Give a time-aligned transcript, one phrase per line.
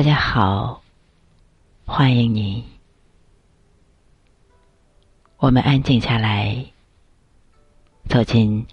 [0.00, 0.82] 大家好，
[1.84, 2.64] 欢迎你。
[5.36, 6.64] 我们安静下来，
[8.08, 8.66] 走进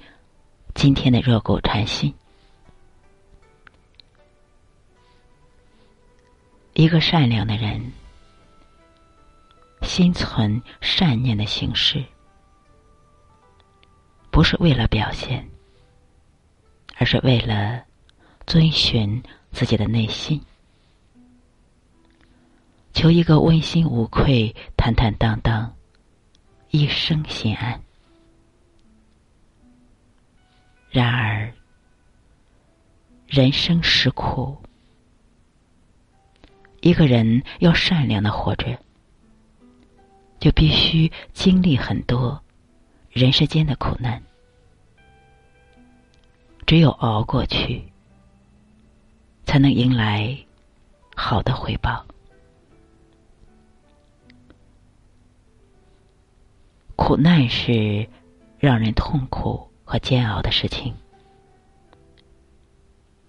[0.74, 2.16] 今天的热骨禅心。
[6.76, 7.92] 一个善良的人，
[9.82, 12.02] 心存善念的形式，
[14.32, 15.46] 不是为了表现，
[16.96, 17.84] 而是为了
[18.46, 20.42] 遵循自己的内心，
[22.98, 25.72] 求一个问心无愧、坦坦荡荡、
[26.72, 27.80] 一生心安。
[30.90, 31.54] 然而，
[33.28, 34.58] 人生实苦。
[36.82, 38.76] 一个人要善良的活着，
[40.40, 42.42] 就必须经历很多
[43.12, 44.20] 人世间的苦难。
[46.66, 47.84] 只有熬过去，
[49.46, 50.36] 才能迎来
[51.16, 52.04] 好的回报。
[56.98, 58.06] 苦难是
[58.60, 60.94] 让人痛苦和煎熬的事情，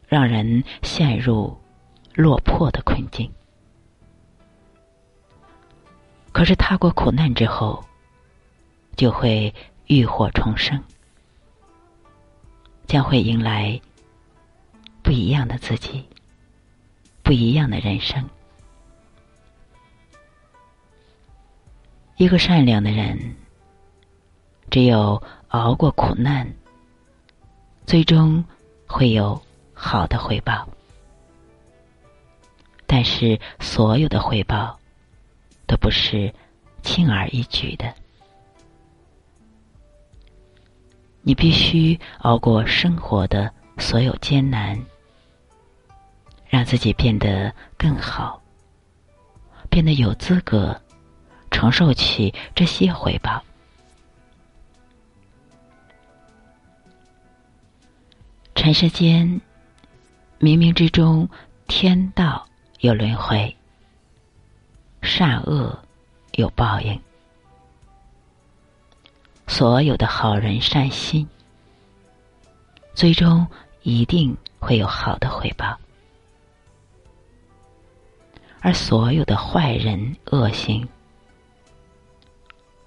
[0.09, 1.57] 让人陷入
[2.15, 3.31] 落魄的困境。
[6.33, 7.85] 可是踏过苦难之后，
[8.97, 9.55] 就会
[9.87, 10.83] 浴火重生，
[12.87, 13.81] 将会迎来
[15.03, 16.05] 不一样的自己，
[17.23, 18.29] 不一样的人生。
[22.17, 23.37] 一个善良的人，
[24.79, 26.55] 只有熬过苦难，
[27.85, 28.45] 最终
[28.87, 29.43] 会有
[29.75, 30.69] 好的回报。
[32.87, 34.79] 但是，所有的回报。
[35.67, 36.33] 都不是
[36.81, 37.93] 轻而易举的，
[41.23, 44.81] 你必须熬过生活的所有艰难，
[46.47, 48.41] 让自己变得更好，
[49.69, 50.81] 变得有资格
[51.51, 53.43] 承受起这些回报。
[58.59, 59.41] 尘世间，
[60.41, 61.29] 冥冥之中，
[61.69, 62.45] 天道
[62.81, 63.57] 有轮回。
[65.01, 65.79] 善恶
[66.33, 67.01] 有报应，
[69.47, 71.25] 所有的好人善心，
[72.95, 73.47] 最终
[73.83, 75.77] 一定会有好的回报；
[78.59, 80.87] 而所有的坏人恶行，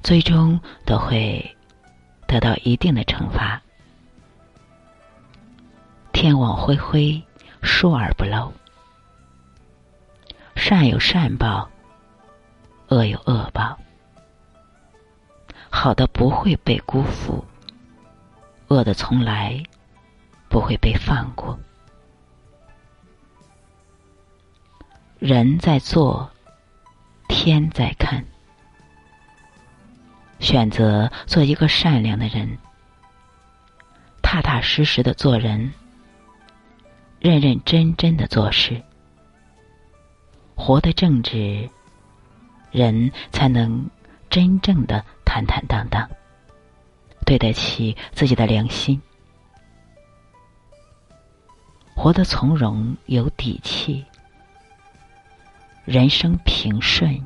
[0.03, 1.55] 最终都会
[2.27, 3.59] 得到一定的惩罚。
[6.21, 7.19] 天网恢恢，
[7.63, 8.53] 疏而不漏，
[10.55, 11.67] 善有善报。
[12.89, 13.75] 恶有恶报，
[15.71, 17.43] 好的不会被辜负，
[18.67, 19.63] 恶的从来
[20.47, 21.59] 不会被放过。
[25.17, 26.29] 人在做，
[27.29, 28.23] 天在看。
[30.39, 32.59] 选择做一个善良的人，
[34.21, 35.73] 踏踏实实的做人，
[37.21, 38.81] 认认真真的做事，
[40.55, 41.69] 活得正直。
[42.71, 43.85] 人才能
[44.29, 46.09] 真正的坦坦荡荡，
[47.25, 48.99] 对得起自己的良心，
[51.93, 54.05] 活得从容有底气，
[55.83, 57.21] 人生平顺，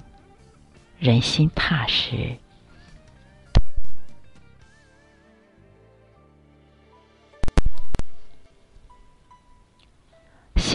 [0.97, 2.35] 人心踏实，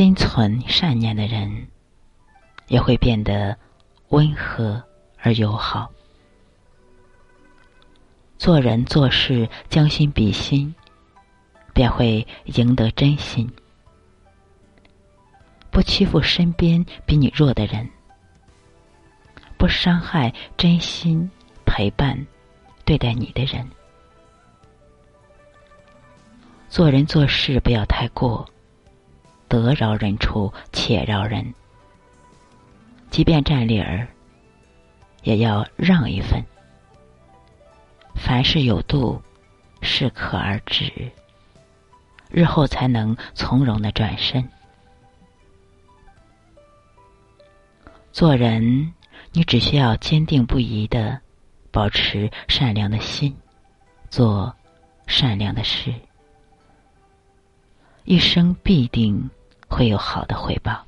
[0.01, 1.69] 心存善念的人，
[2.69, 3.55] 也会变得。
[4.09, 4.83] 温和
[5.19, 5.91] 而友好，
[8.39, 10.75] 做人做事将心比心，
[11.75, 13.47] 便会赢得真心。
[15.71, 17.87] 不欺负身边比你弱的人，
[19.59, 21.31] 不伤害真心
[21.67, 22.27] 陪伴
[22.87, 23.69] 对待你的人。
[26.71, 28.49] 做人做事不要太过，
[29.51, 31.53] 得饶人处且饶人。
[33.11, 34.07] 即便占理儿，
[35.25, 36.41] 也要让一份。
[38.15, 39.21] 凡事有度，
[39.83, 41.11] 适可而止，
[42.31, 44.49] 日后才能从容的转身。
[48.13, 48.95] 做人，
[49.33, 51.21] 你只需要坚定不移的
[51.73, 53.37] 保持善良的心，
[54.11, 54.55] 做
[55.09, 55.93] 善良的事，
[58.05, 59.29] 一生必定
[59.71, 60.85] 会有好的回报。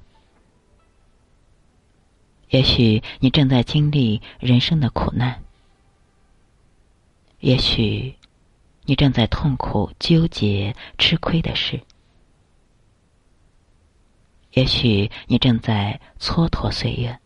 [2.50, 5.43] 也许你正在经历人生的苦难，
[7.38, 8.19] 也许
[8.84, 11.81] 你正在痛苦、纠结、吃亏的事。
[14.50, 17.19] 也许你正在蹉跎岁月，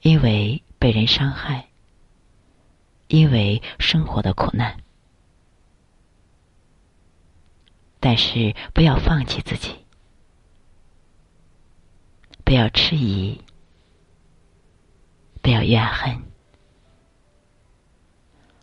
[0.00, 1.68] 因为被人伤害，
[3.08, 4.78] 因为生活的苦难。
[8.08, 9.74] 但是不要放弃自己，
[12.44, 13.40] 不要迟疑，
[15.42, 16.22] 不要怨恨。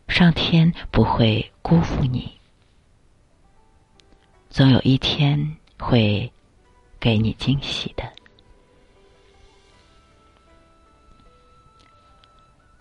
[0.07, 2.31] 上天不会辜负你，
[4.49, 6.31] 总有一天会
[6.97, 8.13] 给你惊喜的。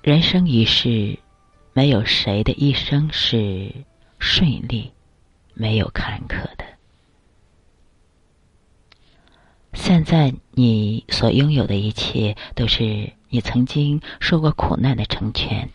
[0.00, 1.18] 人生一世，
[1.72, 3.68] 没有谁的一生是
[4.20, 4.92] 顺利。
[5.62, 6.64] 没有坎坷的。
[9.74, 15.70] 现在你所拥有的一切，都是你曾经受过苦难的成全。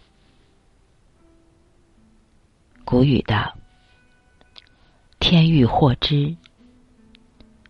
[2.84, 3.56] 古语道
[5.20, 6.36] ：“天欲获之，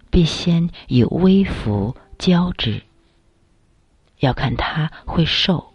[0.10, 2.82] 必先以微服交之。”
[4.18, 5.72] 要看他会受。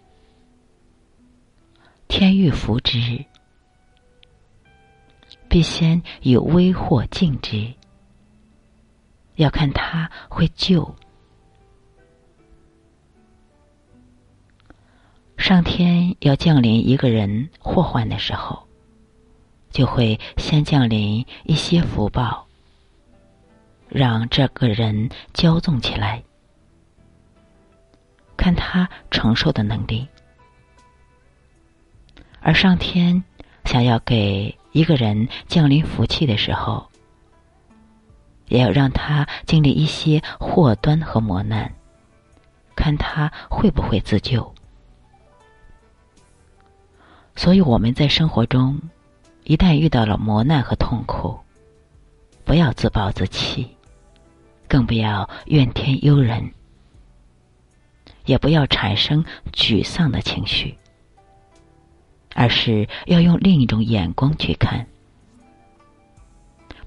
[2.09, 3.27] 天欲福之。
[5.53, 7.75] 必先以微祸敬之，
[9.35, 10.97] 要看他会救。
[15.37, 18.67] 上天要降临一个人祸患的时候，
[19.71, 22.47] 就会先降临一些福报，
[23.91, 26.25] 让这个人骄纵起来，
[28.39, 30.09] 看他承受的能力。
[32.41, 33.23] 而上天
[33.67, 34.57] 想要给。
[34.73, 36.89] 一个人降临福气的时候，
[38.49, 41.73] 也要让他经历一些祸端和磨难，
[42.75, 44.55] 看他会不会自救。
[47.37, 48.81] 所以我们在生活中，
[49.45, 51.39] 一旦遇到了磨难和痛苦，
[52.45, 53.77] 不要自暴自弃，
[54.69, 56.53] 更不要怨天尤人，
[58.27, 60.79] 也不要产生沮丧的情绪。
[62.35, 64.87] 而是要用另一种眼光去看，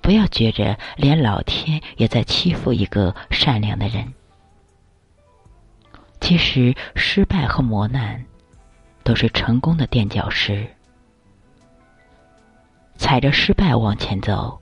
[0.01, 4.13] 不要觉着连老天也在欺负一个善良的人。
[6.21, 8.25] 其实，失败和磨难
[9.03, 10.67] 都是成功的垫脚石。
[12.97, 14.59] 踩着失败往前走，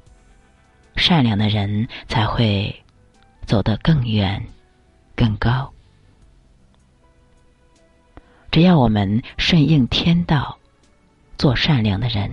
[0.96, 2.84] 善良的人才会
[3.46, 4.44] 走得更远、
[5.16, 5.72] 更高。
[8.52, 10.58] 只要我们顺应天道。
[11.38, 12.32] 做善良的人，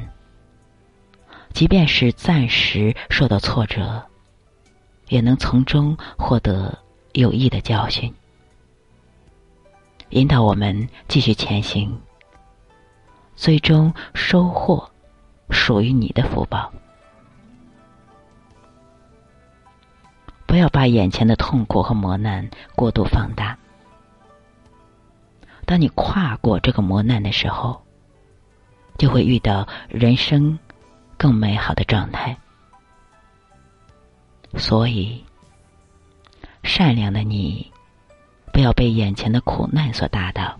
[1.52, 4.02] 即便是暂时受到挫折，
[5.08, 6.78] 也能从中获得
[7.12, 8.14] 有益的教训，
[10.10, 12.00] 引导我们继续前行，
[13.34, 14.88] 最终收获
[15.50, 16.72] 属于你的福报。
[20.46, 23.56] 不要把眼前的痛苦和磨难过度放大。
[25.64, 27.80] 当你跨过这个磨难的时候，
[29.00, 30.58] 就会遇到人生
[31.16, 32.36] 更美好的状态。
[34.58, 35.24] 所以，
[36.62, 37.72] 善良的你，
[38.52, 40.54] 不要被眼前的苦难所打倒，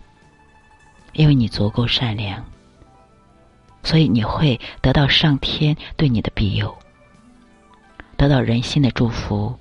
[1.13, 2.43] 因为你足够善良，
[3.83, 6.75] 所以你会得到上天对你的庇佑，
[8.17, 9.55] 得到人心的祝福。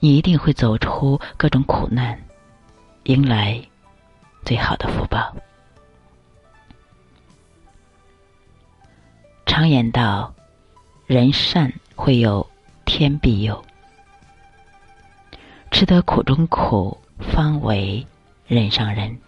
[0.00, 2.20] 你一定会走出各种苦难，
[3.04, 3.62] 迎来
[4.44, 5.32] 最好的福报。
[9.56, 10.34] 常言道
[11.08, 12.46] ：“人善会有
[12.84, 13.64] 天庇佑，
[15.70, 18.06] 吃得苦中苦，方为
[18.46, 19.18] 人上人。”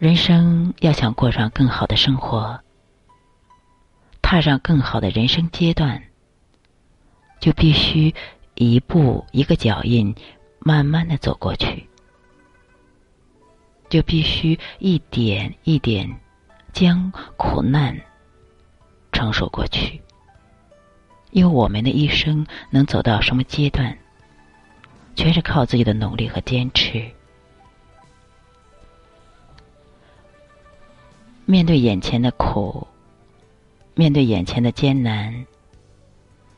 [0.00, 2.58] 人生要想过上更好的生活，
[4.20, 6.02] 踏上更好的人生阶段，
[7.38, 8.12] 就必须
[8.56, 10.12] 一步一个脚印，
[10.58, 11.88] 慢慢的走过去，
[13.88, 16.18] 就必须一点一点。
[16.72, 17.98] 将苦难
[19.12, 20.00] 承受过去，
[21.30, 23.96] 因为我们的一生能走到什么阶段，
[25.14, 27.04] 全是靠自己的努力和坚持。
[31.44, 32.86] 面对眼前的苦，
[33.94, 35.44] 面对眼前的艰难，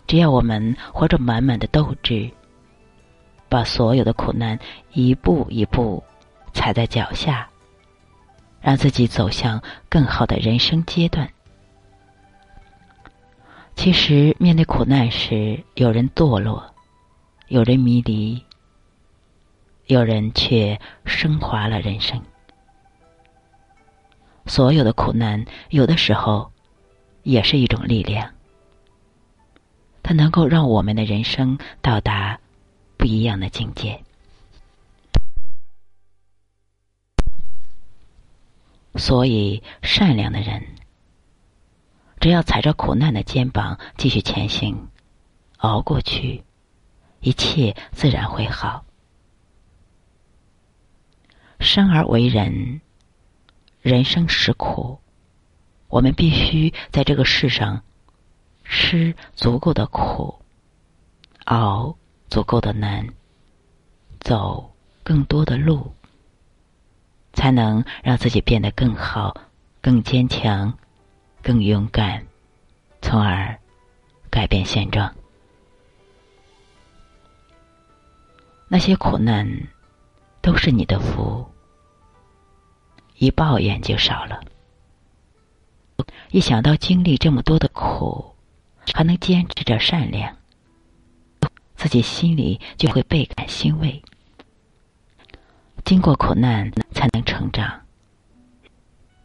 [0.06, 2.30] 只要我们怀着满满的斗志，
[3.48, 4.58] 把所有的苦难
[4.92, 6.04] 一步一步
[6.52, 7.48] 踩在脚下。
[8.64, 11.30] 让自己走向更好的人生阶段。
[13.76, 16.74] 其实，面对苦难时，有人堕落，
[17.48, 18.42] 有人迷离，
[19.84, 22.22] 有人却升华了人生。
[24.46, 26.50] 所有的苦难，有的时候
[27.22, 28.30] 也是一种力量，
[30.02, 32.38] 它能够让我们的人生到达
[32.96, 34.03] 不一样的境界。
[38.96, 40.64] 所以，善良的人，
[42.20, 44.88] 只要踩着苦难的肩膀继续前行，
[45.58, 46.44] 熬过去，
[47.20, 48.84] 一切自然会好。
[51.58, 52.80] 生而为人，
[53.80, 55.00] 人生实苦，
[55.88, 57.82] 我们必须在这个世上
[58.64, 60.40] 吃足够的苦，
[61.46, 61.96] 熬
[62.28, 63.08] 足够的难，
[64.20, 65.92] 走更多的路。
[67.34, 69.36] 才能让自己变得更好、
[69.80, 70.72] 更坚强、
[71.42, 72.24] 更勇敢，
[73.02, 73.58] 从而
[74.30, 75.14] 改变现状。
[78.66, 79.68] 那些苦难
[80.40, 81.46] 都是你的福，
[83.18, 84.40] 一抱怨就少了。
[86.30, 88.34] 一想到经历这么多的苦，
[88.92, 90.36] 还能坚持着善良，
[91.76, 94.02] 自己心里就会倍感欣慰。
[95.84, 96.70] 经过苦难。
[96.94, 97.82] 才能成长，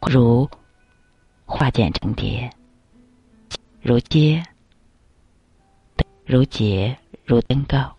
[0.01, 0.49] 如
[1.45, 2.49] 化茧成蝶，
[3.79, 4.43] 如结，
[6.25, 7.95] 如结，如登高。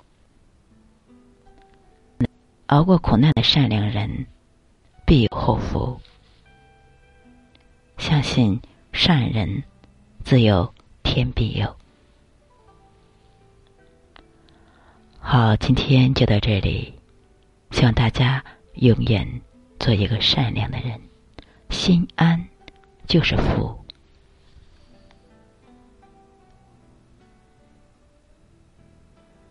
[2.67, 4.27] 熬过苦难的善良人，
[5.07, 5.99] 必有后福。
[7.97, 8.61] 相信
[8.93, 9.63] 善人，
[10.25, 10.75] 自有
[11.05, 11.77] 天庇佑。
[15.21, 16.93] 好，今天就到这里，
[17.71, 19.41] 希望大家永远。
[19.81, 21.01] 做一个善良的人，
[21.71, 22.47] 心安
[23.07, 23.80] 就是福。